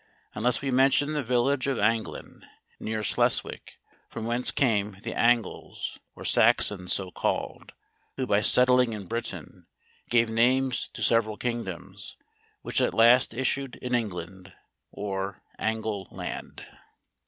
[0.33, 2.43] Unless we mention the village of Anglen,
[2.79, 3.77] near Sleswick;
[4.09, 7.73] from whence came the Angles, or Saxons so called,
[8.17, 9.67] who by settling in Britain,
[10.09, 12.17] gave names to several kingdoms,
[12.63, 14.51] which at last issued in England,
[14.89, 16.65] or Angle land.